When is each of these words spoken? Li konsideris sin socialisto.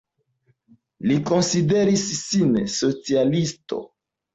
Li 1.11 1.19
konsideris 1.29 2.09
sin 2.25 2.59
socialisto. 2.81 3.85